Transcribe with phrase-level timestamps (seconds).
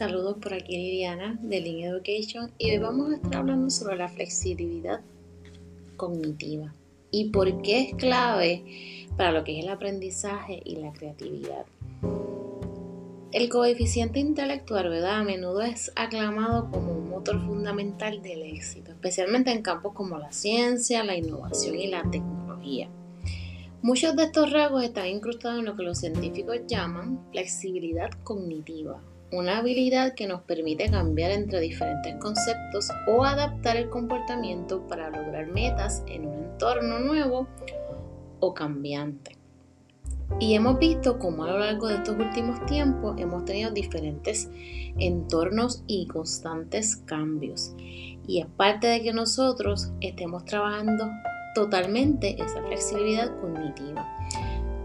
[0.00, 4.08] Saludos por aquí Liliana de Lean Education y hoy vamos a estar hablando sobre la
[4.08, 5.02] flexibilidad
[5.98, 6.72] cognitiva
[7.10, 8.64] y por qué es clave
[9.18, 11.66] para lo que es el aprendizaje y la creatividad.
[13.32, 15.18] El coeficiente intelectual, ¿verdad?
[15.18, 20.32] A menudo es aclamado como un motor fundamental del éxito, especialmente en campos como la
[20.32, 22.88] ciencia, la innovación y la tecnología.
[23.82, 29.02] Muchos de estos rasgos están incrustados en lo que los científicos llaman flexibilidad cognitiva,
[29.32, 35.46] una habilidad que nos permite cambiar entre diferentes conceptos o adaptar el comportamiento para lograr
[35.46, 37.46] metas en un entorno nuevo
[38.40, 39.36] o cambiante.
[40.38, 44.48] Y hemos visto cómo a lo largo de estos últimos tiempos hemos tenido diferentes
[44.98, 47.74] entornos y constantes cambios.
[48.26, 51.10] Y es parte de que nosotros estemos trabajando
[51.54, 54.06] totalmente esa flexibilidad cognitiva.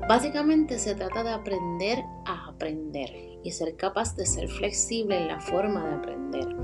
[0.08, 3.09] Básicamente se trata de aprender a aprender
[3.44, 6.56] y ser capaz de ser flexible en la forma de aprender,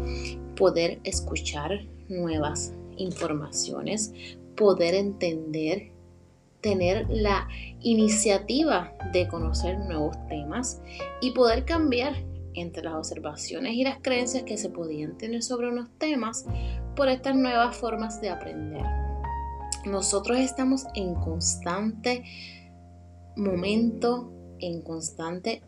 [0.55, 4.13] poder escuchar nuevas informaciones,
[4.55, 5.91] poder entender
[6.61, 7.47] tener la
[7.81, 10.81] iniciativa de conocer nuevos temas
[11.19, 12.13] y poder cambiar
[12.53, 16.45] entre las observaciones y las creencias que se podían tener sobre unos temas
[16.95, 18.83] por estas nuevas formas de aprender.
[19.85, 22.23] Nosotros estamos en constante
[23.35, 25.61] momento, en constante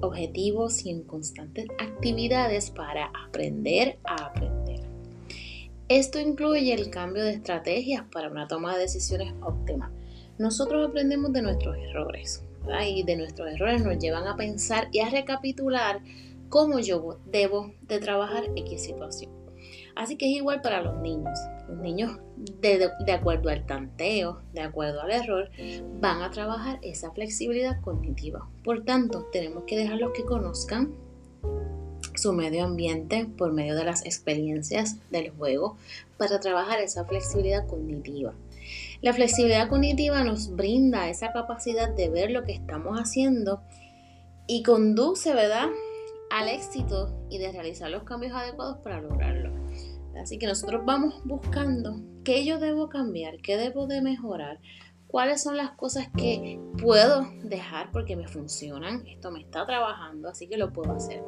[0.00, 4.80] objetivos y en constantes actividades para aprender a aprender.
[5.88, 9.90] Esto incluye el cambio de estrategias para una toma de decisiones óptima
[10.38, 12.42] nosotros aprendemos de nuestros errores
[12.86, 16.00] y de nuestros errores nos llevan a pensar y a recapitular
[16.48, 19.30] cómo yo debo de trabajar X situación.
[19.94, 21.38] Así que es igual para los niños.
[21.68, 22.18] Los niños,
[22.60, 25.50] de, acuerdo al tanteo, de acuerdo al error,
[26.00, 28.48] van a trabajar esa flexibilidad cognitiva.
[28.62, 30.94] Por tanto, tenemos que dejarlos que conozcan
[32.14, 35.76] su medio ambiente por medio de las experiencias del juego
[36.16, 38.34] para trabajar esa flexibilidad cognitiva.
[39.02, 43.60] La flexibilidad cognitiva nos brinda esa capacidad de ver lo que estamos haciendo
[44.46, 45.68] y conduce, ¿verdad?,
[46.30, 49.53] al éxito y de realizar los cambios adecuados para lograrlo.
[50.20, 54.60] Así que nosotros vamos buscando qué yo debo cambiar, qué debo de mejorar,
[55.06, 60.48] cuáles son las cosas que puedo dejar porque me funcionan, esto me está trabajando, así
[60.48, 61.22] que lo puedo hacer.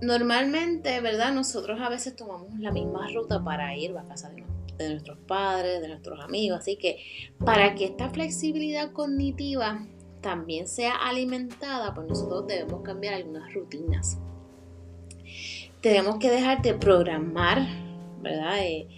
[0.00, 1.32] Normalmente, ¿verdad?
[1.32, 4.44] Nosotros a veces tomamos la misma ruta para ir a casa de
[4.78, 6.60] de nuestros padres, de nuestros amigos.
[6.60, 6.98] Así que
[7.44, 9.86] para que esta flexibilidad cognitiva
[10.22, 14.18] también sea alimentada, pues nosotros debemos cambiar algunas rutinas.
[15.80, 17.66] Tenemos que dejar de programar,
[18.20, 18.58] ¿verdad?
[18.60, 18.88] Eh,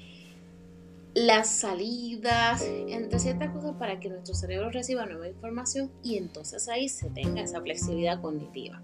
[1.14, 6.88] las salidas, entre ciertas cosas para que nuestro cerebro reciba nueva información y entonces ahí
[6.88, 8.80] se tenga esa flexibilidad cognitiva.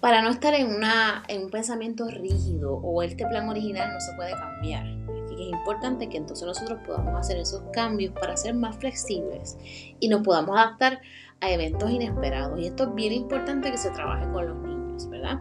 [0.00, 4.12] Para no estar en, una, en un pensamiento rígido o este plan original no se
[4.14, 5.04] puede cambiar
[5.38, 9.56] es importante que entonces nosotros podamos hacer esos cambios para ser más flexibles
[10.00, 11.00] y nos podamos adaptar
[11.40, 12.58] a eventos inesperados.
[12.58, 15.40] Y esto es bien importante que se trabaje con los niños, ¿verdad?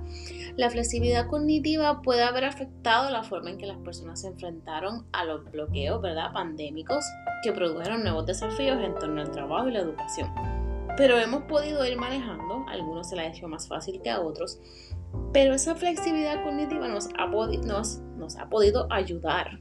[0.56, 5.26] La flexibilidad cognitiva puede haber afectado la forma en que las personas se enfrentaron a
[5.26, 6.32] los bloqueos, ¿verdad?
[6.32, 7.04] Pandémicos
[7.42, 10.32] que produjeron nuevos desafíos en torno al trabajo y la educación.
[10.96, 14.60] Pero hemos podido ir manejando, algunos se la ha hecho más fácil que a otros,
[15.34, 17.32] pero esa flexibilidad cognitiva nos ha,
[18.48, 19.60] podido ayudar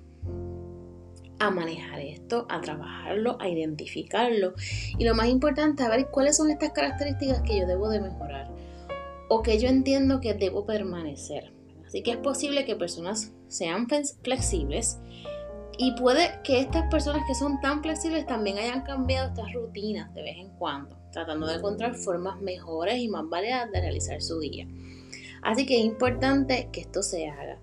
[1.38, 4.52] a manejar esto, a trabajarlo, a identificarlo.
[4.98, 8.51] Y lo más importante, a ver cuáles son estas características que yo debo de mejorar
[9.34, 11.54] o que yo entiendo que debo permanecer.
[11.86, 13.88] Así que es posible que personas sean
[14.22, 14.98] flexibles
[15.78, 20.22] y puede que estas personas que son tan flexibles también hayan cambiado estas rutinas de
[20.22, 24.66] vez en cuando, tratando de encontrar formas mejores y más variadas de realizar su día.
[25.40, 27.58] Así que es importante que esto se haga.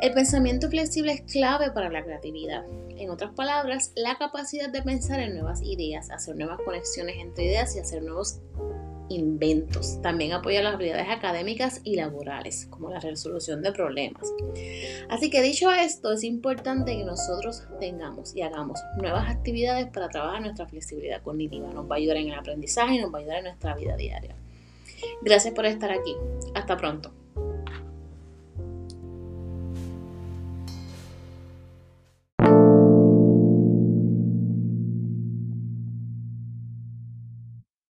[0.00, 2.64] El pensamiento flexible es clave para la creatividad.
[2.96, 7.74] En otras palabras, la capacidad de pensar en nuevas ideas, hacer nuevas conexiones entre ideas
[7.74, 8.38] y hacer nuevos
[9.08, 10.00] inventos.
[10.02, 14.32] También apoya las habilidades académicas y laborales, como la resolución de problemas.
[15.08, 20.42] Así que dicho esto, es importante que nosotros tengamos y hagamos nuevas actividades para trabajar
[20.42, 21.68] nuestra flexibilidad cognitiva.
[21.72, 23.96] Nos va a ayudar en el aprendizaje y nos va a ayudar en nuestra vida
[23.96, 24.34] diaria.
[25.22, 26.14] Gracias por estar aquí.
[26.54, 27.17] Hasta pronto.